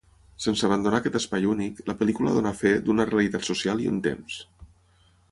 [0.43, 4.39] Sense abandonar aquest espai únic, la pel·lícula dóna fe d'una realitat social i un temps.